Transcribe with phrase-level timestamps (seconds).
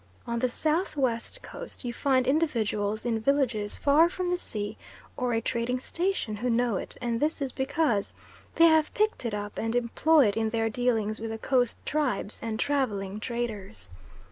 [0.25, 4.75] On the south west Coast you find individuals in villages far from the sea,
[5.15, 8.15] or a trading station, who know it, and this is because
[8.55, 12.39] they have picked it up and employ it in their dealings with the Coast tribes
[12.41, 13.89] and travelling traders.